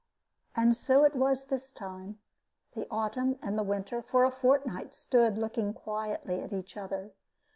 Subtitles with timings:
[0.55, 2.17] And so it was this time.
[2.73, 7.11] The autumn and the winter for a fortnight stood looking quietly at each other.